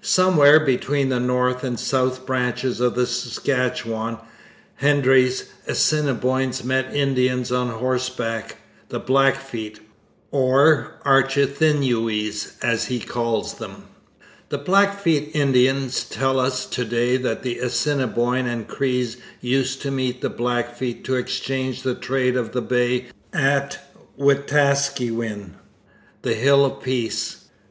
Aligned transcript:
Somewhere 0.00 0.58
between 0.58 1.10
the 1.10 1.20
north 1.20 1.62
and 1.62 1.78
south 1.78 2.24
branches 2.24 2.80
of 2.80 2.94
the 2.94 3.06
Saskatchewan, 3.06 4.16
Hendry's 4.76 5.44
Assiniboines 5.66 6.64
met 6.64 6.94
Indians 6.94 7.52
on 7.52 7.68
horseback, 7.68 8.56
the 8.88 8.98
Blackfeet, 8.98 9.80
or 10.30 10.94
'Archithinues,' 11.04 12.52
as 12.62 12.86
he 12.86 12.98
calls 12.98 13.58
them. 13.58 13.84
The 14.48 14.56
Blackfeet 14.56 15.32
Indians 15.34 16.02
tell 16.04 16.40
us 16.40 16.64
to 16.64 16.86
day 16.86 17.18
that 17.18 17.42
the 17.42 17.58
Assiniboines 17.58 18.48
and 18.48 18.66
Crees 18.66 19.18
used 19.42 19.82
to 19.82 19.90
meet 19.90 20.22
the 20.22 20.30
Blackfeet 20.30 21.04
to 21.04 21.16
exchange 21.16 21.82
the 21.82 21.94
trade 21.94 22.38
of 22.38 22.52
the 22.52 22.62
Bay 22.62 23.08
at 23.34 23.86
Wetaskiwin, 24.18 25.56
'the 26.22 26.32
Hills 26.32 26.64
of 26.72 26.82
Peace.' 26.82 27.36